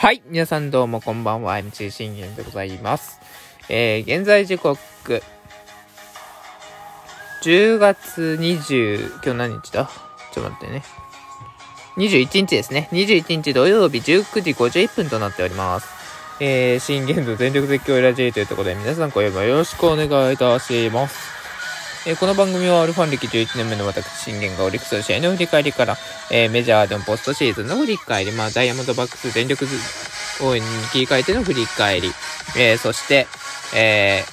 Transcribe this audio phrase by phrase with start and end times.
[0.00, 0.22] はい。
[0.26, 1.56] 皆さんどうもこんばんは。
[1.56, 3.18] MC 信玄でございます。
[3.68, 4.78] えー、現在時刻、
[7.42, 9.90] 10月20、今日何日だ？
[10.32, 10.84] ちょっと待ってね。
[11.96, 12.88] 21日ですね。
[12.92, 15.88] 21日土曜日19時51分となっております。
[16.38, 21.37] えー、信玄の全力絶叫ラジエというところで皆さん今夜もよろしくお願いいたします。
[22.08, 25.98] えこの番組はアルファン歴11年目の私、信玄がオリックスの試合の振り返りから、
[26.30, 29.66] えメジャーでのポストシーズンの振り返り、まあ、ダイヤモンドバックス全力
[30.40, 32.10] 応援に切り替えての振り返り、
[32.56, 33.26] えそして、
[33.76, 34.24] え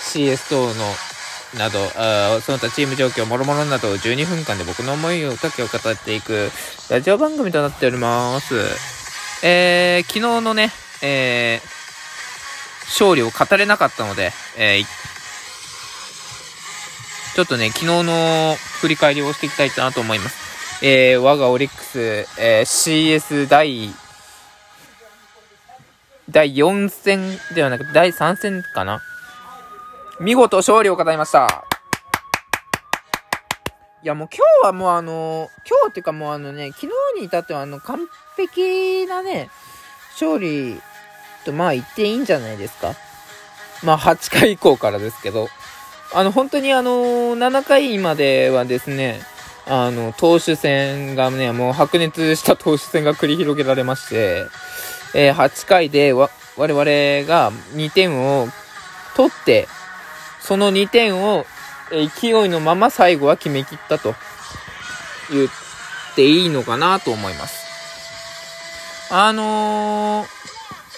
[0.00, 0.94] CS 等の、
[1.58, 1.78] など、
[2.40, 6.50] その他チーム状況、もろもろなどを12分間で僕の思いをかけを語っていく
[6.88, 8.54] ラジオ番組となっております。
[9.42, 10.70] えー昨日のね、
[11.02, 11.76] えー
[12.86, 15.15] 勝利を語れなかったので、えー
[17.36, 20.82] ちょっとね、昨日の振り返りをしていきたいなと思います。
[20.82, 23.90] えー、我がオリックス、えー CS 第、
[26.30, 29.02] 第4戦ではなくて第3戦かな？
[30.18, 31.66] 見事勝利を語りました。
[34.02, 39.50] いやもう今日はもうあの、今日っていうかもうあのね、昨日に至ってはあの完璧なね、
[40.12, 40.80] 勝利
[41.44, 42.94] とまあ言っていいんじゃないですか。
[43.84, 45.50] まあ8回以降からですけど。
[46.12, 46.90] あの、本当にあの、
[47.36, 49.20] 7回まではですね、
[49.66, 54.46] あの、投手戦がね、もう白熱した投手戦が繰り広げられまして、
[55.14, 56.84] えー8回でわ、我々
[57.26, 58.48] が2点を
[59.16, 59.66] 取って、
[60.40, 61.44] その2点を、
[61.90, 64.14] 勢いのまま最後は決めきったと
[65.30, 65.48] 言っ
[66.16, 67.66] ていいのかなと思います。
[69.10, 70.26] あのー、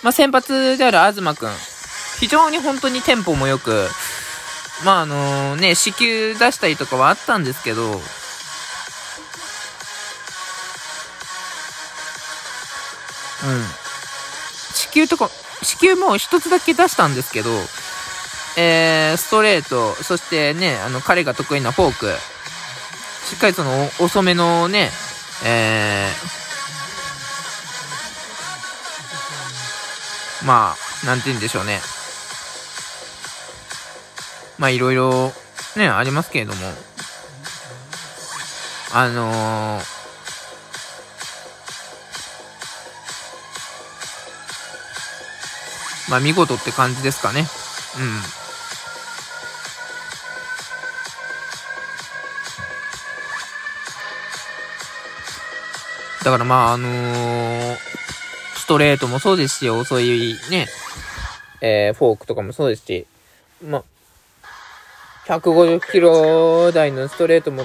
[0.02, 1.50] まあ、先発である東くん、
[2.20, 3.88] 非常に本当にテンポも良く、
[4.84, 7.98] まああのね、支給出したりとかはあったんですけど、うん。
[14.74, 15.30] 支給とか、
[15.62, 17.50] 支給も一つだけ出したんですけど、
[18.56, 22.06] えー、ストレート、そしてね、あの、彼が得意なフォーク、
[23.26, 24.90] しっかりその、遅めのね、
[25.44, 31.80] えー、まあ、なんて言うんでしょうね。
[34.58, 35.32] まあいろいろ
[35.76, 36.66] ね、ありますけれども、
[38.92, 39.98] あのー
[46.10, 47.40] まあ見事って感じですかね。
[47.40, 48.22] うん。
[56.24, 57.76] だからまああのー
[58.56, 60.66] ストレートもそうですし、遅いね、
[61.60, 63.06] えーフォークとかもそうですし、
[63.64, 63.84] まあ、
[65.28, 67.64] 150キロ台のストレートも、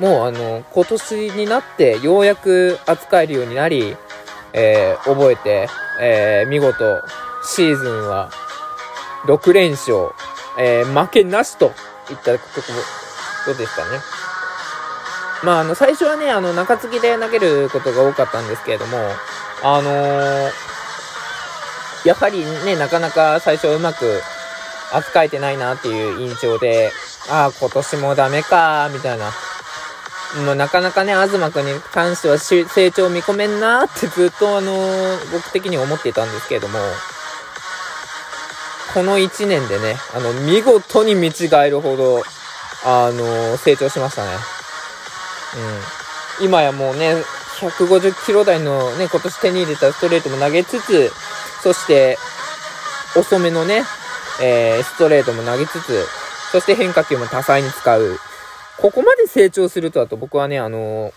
[0.00, 3.96] もうあの、今年になってようやく扱えるようになり、
[4.52, 5.68] えー覚えて、
[6.00, 7.00] えー見事、
[7.44, 8.30] シーズンは
[9.26, 10.10] 6連勝、
[10.58, 12.44] えー負けなしといったこ
[13.46, 14.00] とでしたね。
[15.44, 18.98] まあ、あの、最初はね、あの、中継ぎで投げることが多かったんですけれども、
[19.62, 19.90] あの
[22.04, 24.20] やはりね、なかなか最初うまく
[24.96, 26.90] 扱えてないなっていう印象で、
[27.30, 29.32] ああ、今年もダメかみたいな。
[30.44, 36.78] もうなかなかね、東くんに関しては成長見込めんなってずっとあのー僕的に思っていたんですけれども、
[38.94, 42.22] この1年でね、あの、見事に見違えるほど、
[42.84, 44.32] あのー成長しましたね。
[46.40, 46.46] うん。
[46.46, 47.14] 今やもうね、
[47.60, 51.12] 150キロ台のね、今年手に入れたストレートも投げつつ、
[51.62, 52.18] そして、
[53.14, 53.84] 遅めのね、
[54.42, 56.06] えーストレートも投げつつ、
[56.52, 58.18] そして変化球も多彩に使う。
[58.78, 61.12] ここまで成長するとはと僕はね、あのー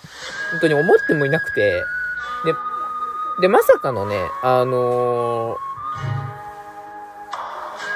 [0.51, 1.83] 本当に思ってもいなくて、
[2.45, 2.53] で、
[3.41, 5.67] で、まさかのね、あのー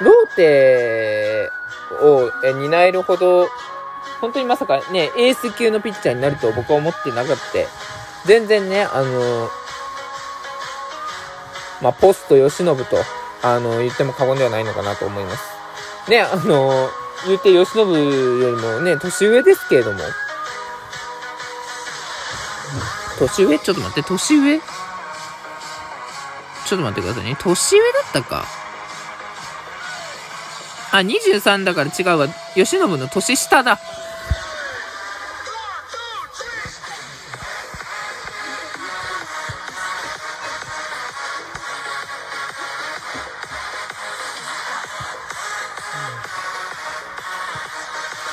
[0.04, 1.50] ローテ
[2.02, 3.48] を担えるほど、
[4.20, 7.42] 本当にまさかね、エース級のピッチャーになると僕は思ってなかった。
[8.28, 9.50] 全然ね、あのー
[11.82, 12.76] まあ、ポスト吉信と、
[13.44, 15.44] あの言っても過言ではないのかなと思います。
[16.10, 16.90] ね、あの
[17.28, 20.00] 言って吉信よりもね、年上ですけれども。
[23.20, 23.60] 年上？
[23.60, 24.60] ちょっと待って、年上？
[24.60, 27.36] ちょっと待ってくださいね。
[27.40, 28.46] 年上だったか。
[30.94, 32.28] あ、23だから違うわ。
[32.56, 33.80] 吉信の年下だ。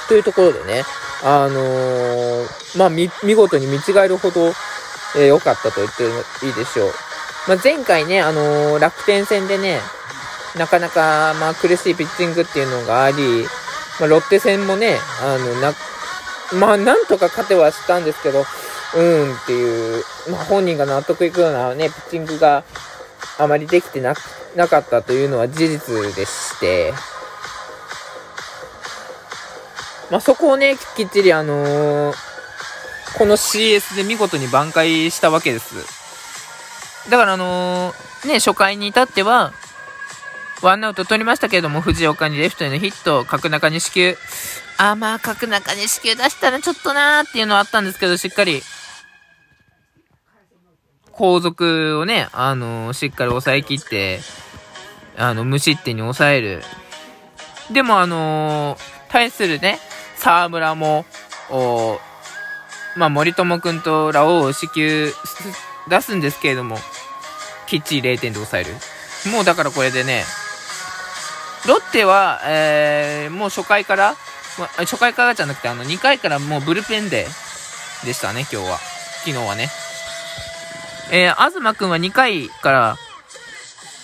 [0.08, 0.82] というところでね、
[1.22, 4.52] あのーまあ、み、見事に見違えるほど
[5.16, 6.04] えー、良かったと言って
[6.46, 6.92] いいでしょう。
[7.46, 9.80] まあ、前回ね、あのー、楽天戦でね、
[10.56, 13.16] なかなか、まあ、苦しいピッチングっていうのがあり、
[14.00, 15.72] まあ、ロッテ戦もね、あの、な、
[16.58, 18.44] まあ、なんとか勝てはしたんですけど、
[18.96, 22.64] うんっていう、まあ、本人が納得いくようなね、ピッチングが
[23.38, 24.14] あまりできてな、
[24.56, 26.92] なかったというのは事実でして、
[30.10, 32.14] まあ、そこをね、きっちりあのー、
[33.18, 35.74] この CS で見事に挽回したわけです。
[37.10, 39.52] だからあのー、ね、初回に至っては、
[40.62, 44.16] ワンアウト取りましたけれども、藤岡にレフトへのヒット、角中に死球。
[44.78, 48.62] あ、まあ、角中に死球出したらちょっとなーっていうのはあったんですけど、しっかり、
[51.12, 54.20] 後続をね、あのー、しっかり抑えきって、
[55.16, 56.62] あの、無失点に抑える。
[57.70, 58.78] でも、あのー、
[59.10, 59.78] 対するね、
[60.18, 61.06] 沢村も、
[61.50, 61.98] お
[62.96, 65.12] まあ、森友くんとラオウを支給
[65.88, 66.76] 出すんですけれども、
[67.66, 68.72] きっちり0点で抑える。
[69.32, 70.24] もうだからこれでね、
[71.66, 74.14] ロッテは、えー、もう初回から、
[74.78, 77.26] 初回からじゃなくて、あの、2回からもうブルペンで、
[78.04, 78.78] でしたね、今日は。
[79.24, 79.68] 昨日はね。
[81.10, 82.96] えー、東くんは2回から、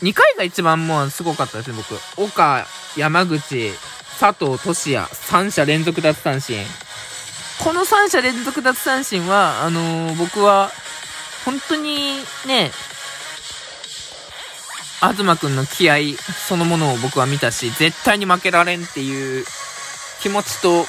[0.03, 1.99] 2回が一番もうすごかったですね、僕。
[2.23, 3.73] 岡、山口、
[4.19, 6.65] 佐藤俊也、3者連続奪三振。
[7.63, 10.71] この3者連続奪三振は、あのー、僕は、
[11.45, 12.17] 本当に
[12.47, 12.71] ね、
[15.01, 16.17] 東くんの気合
[16.49, 19.45] そのものを僕は見たし、絶対に負けられんっていう
[20.23, 20.89] 気持ちと、し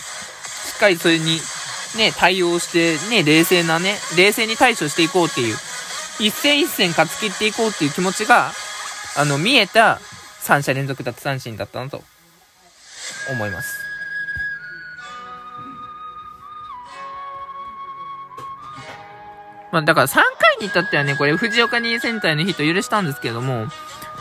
[0.76, 1.40] っかりそれに
[1.98, 5.58] ね、対応して、ね、冷静なね、冷静に対処していこうっていう、
[6.20, 8.52] 一戦一戦勝ち切っていこうっていう気持ちが、
[9.18, 10.00] あの、見えた
[10.44, 12.04] 3者連続奪三振だったなと
[13.30, 13.86] 思います。
[19.72, 23.68] まあ、だから3回に至ってはね、これ藤岡にセンターのヒット許したんですけども、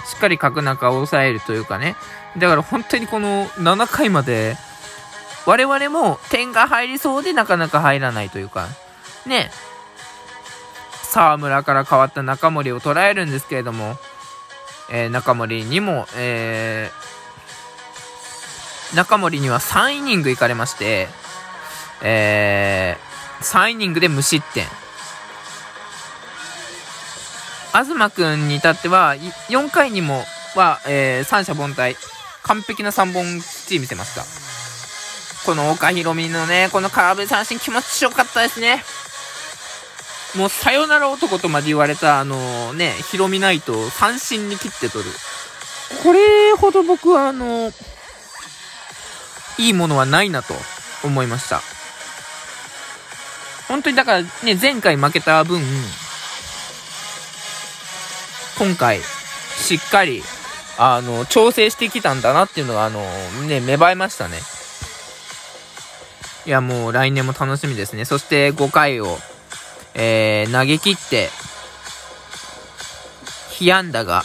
[0.04, 1.94] しっかり角中を抑えるというかね。
[2.36, 4.56] だから本当にこの7回まで、
[5.46, 8.66] 我々も点が入りそうでなかなか入らないというか、
[9.26, 9.50] ね。
[11.02, 13.96] 沢村から変わった中森を捉えるんですけれども、
[14.90, 17.13] えー、中森にも、えー、
[18.94, 21.08] 中森には3イニング行かれまして、
[22.02, 24.64] えー、3イニングで無失点。
[27.72, 29.16] 東くんに至っては、
[29.48, 30.24] 4回にも
[30.54, 31.96] は、えー、三者凡退。
[32.44, 34.22] 完璧な3本きっちり見せました。
[35.44, 38.82] この岡ひろみのね、この空振り三振気持ちよかったですね。
[40.36, 45.10] もう、さよなら男とまで言われた、あのー、ね、ヒロミナイトを三振に切って取る。
[46.02, 47.93] これほど僕は、あのー、
[49.58, 50.54] いいものはないなと
[51.02, 51.60] 思いました。
[53.68, 55.60] 本当にだからね、前回負けた分、
[58.58, 59.00] 今回、
[59.56, 60.22] しっかり、
[60.78, 63.00] あの、調整してきたんだなっていうのが、あの、
[63.46, 64.38] ね、芽生えましたね。
[66.46, 68.04] いや、もう来年も楽しみですね。
[68.04, 69.18] そして5回を、
[69.94, 71.30] えー、投げ切って、
[73.50, 74.24] 被安打が、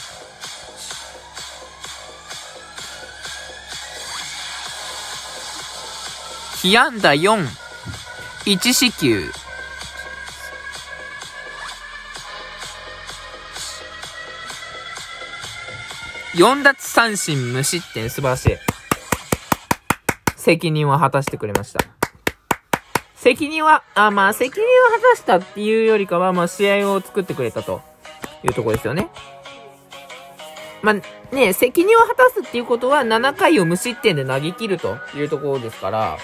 [6.62, 7.46] 被安打4、
[8.44, 9.24] 1四球、
[16.34, 18.58] 4奪三振無失点素晴らしい。
[20.36, 21.80] 責任を果たしてくれました。
[23.14, 27.80] 責任は、あ、まあ責任を果たしたっていうよりかは、まあ試合を作ってくれたと
[28.44, 29.08] いうとこですよね。
[30.82, 36.18] まあね、責任を果たすっていうことは7回を無失点で投げ切るというところですから、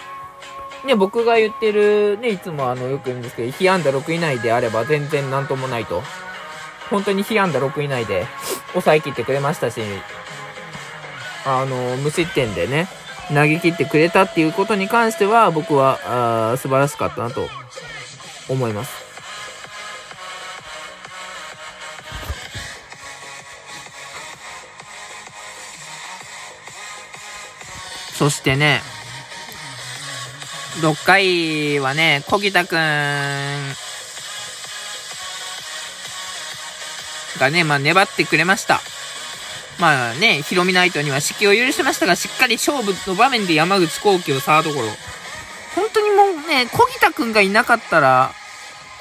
[0.86, 6.02] ね、僕が言ってる、ね、いつもあの、よく言うんですけど、被安打6以内であれば全然なんともないと。
[6.90, 8.26] 本当に被安打6以内で
[8.72, 9.80] 抑えきってくれましたし、
[11.44, 12.88] あの、無失点でね、
[13.28, 17.48] 投げ切ってくれたっていうことに関しては、僕は、あ素晴らしかったなと
[18.48, 19.06] 思います。
[28.14, 28.80] そしてね、
[30.80, 32.78] 6回はね、小木田くん
[37.38, 38.80] がね、まあ粘ってくれました。
[39.80, 44.88] まあね、ヒロミナイトには指揮を許しましたが、しっかり勝負の場面で山口幸輝をサードゴロ。
[45.74, 48.32] 本当にもうね、小木田くんがいなかったら、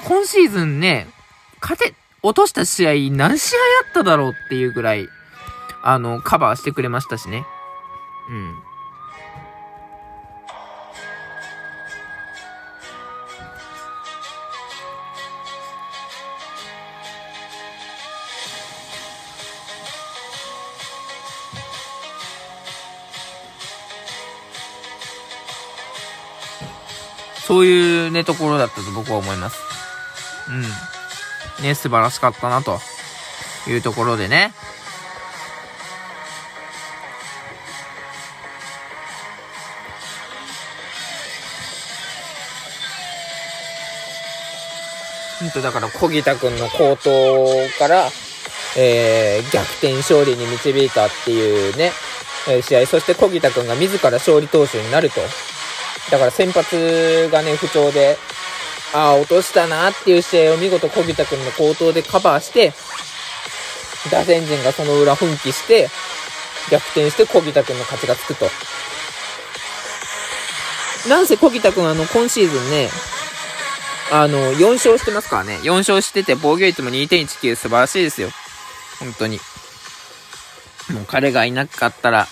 [0.04, 1.08] 今シーズンね、
[1.60, 5.08] 勝て、落とした試合何試合あっただろうっていうぐらい、
[5.82, 7.46] あの、カバーしてくれましたしね。
[8.28, 8.65] うん。
[27.46, 29.58] そういうね、ところだったと僕は思います。
[30.48, 31.64] うん。
[31.64, 32.80] ね、素晴らしかったな、と
[33.68, 34.52] いうところでね。
[45.38, 47.46] 本当だから小木田君の好投
[47.78, 48.08] から、
[48.76, 51.92] えー、逆転勝利に導いたっていうね、
[52.48, 52.86] え、試合。
[52.86, 55.20] そして小木田君が自ら勝利投手になると。
[56.10, 58.16] だから先発がね、不調で、
[58.94, 62.72] ああ、落としたなっていう試合を見事小木田君の好投でカバーして、
[64.10, 65.88] 打線陣がその裏奮起して、
[66.70, 68.48] 逆転して小木田君の勝ちがつくと。
[71.08, 72.88] なんせ小木田君あの、今シーズンね、
[74.12, 75.58] あの、4勝してますからね。
[75.62, 78.30] 4勝してて、防御率も2.19素晴らしいですよ。
[79.00, 79.40] 本当に。
[80.92, 82.28] もう彼がいなかったら、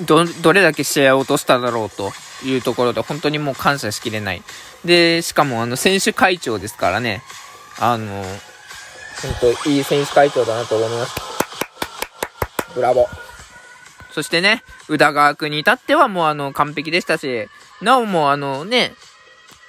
[0.00, 2.12] ど、どれだけ試合を落としただろうと
[2.44, 4.42] いうところで、本当にもう感謝しきれない。
[4.84, 7.22] で、しかもあの、選手会長ですからね。
[7.78, 8.22] あの、
[9.22, 11.14] 本当いい選手会長だなと思います。
[12.74, 13.32] ブラボー。
[14.12, 17.48] そしてね、宇田川君に至ってはもうあの、完璧でしたし、
[17.80, 18.92] なおもあのね、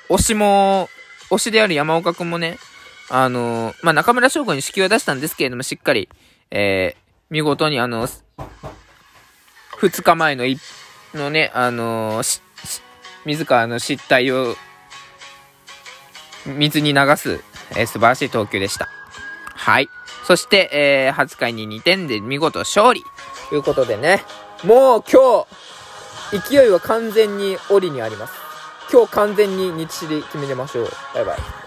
[0.09, 0.89] 推しも、
[1.29, 2.57] 推しである山岡くんもね、
[3.09, 6.09] あのまあ、中村翔吾に指揮を出したんですけれども、しっかり、
[6.51, 6.99] えー、
[7.29, 8.07] 見事にあの、
[9.79, 10.57] 2日前のい、
[11.13, 12.21] のね、あの
[13.25, 14.55] 自らの失態を、
[16.45, 17.39] 水に流す、
[17.71, 18.89] えー、素晴らしい投球でした。
[19.55, 19.89] はい。
[20.25, 23.01] そして、えー、8回に2点で見事勝利
[23.49, 24.23] ということでね、
[24.63, 25.45] もう今
[26.31, 28.33] 日、勢いは完全に折にあります。
[28.91, 30.87] 今日完全に日知り決めてましょう。
[31.13, 31.62] バイバイ。